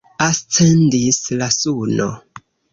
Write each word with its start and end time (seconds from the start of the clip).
Ascendis 0.27 1.21
la 1.43 1.53
suno. 1.59 2.11